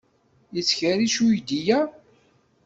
Yettkerric 0.55 1.15
uydi-a? 1.23 1.79